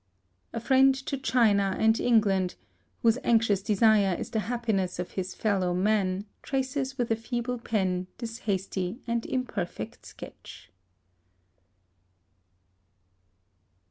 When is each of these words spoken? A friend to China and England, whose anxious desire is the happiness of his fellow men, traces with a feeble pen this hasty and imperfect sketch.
A 0.51 0.59
friend 0.59 0.95
to 0.95 1.15
China 1.15 1.75
and 1.79 1.99
England, 1.99 2.55
whose 3.03 3.19
anxious 3.23 3.61
desire 3.61 4.15
is 4.17 4.31
the 4.31 4.39
happiness 4.49 4.97
of 4.97 5.11
his 5.11 5.35
fellow 5.35 5.75
men, 5.75 6.25
traces 6.41 6.97
with 6.97 7.11
a 7.11 7.15
feeble 7.15 7.59
pen 7.59 8.07
this 8.17 8.39
hasty 8.49 8.97
and 9.05 9.27
imperfect 9.27 10.07
sketch. 10.07 10.71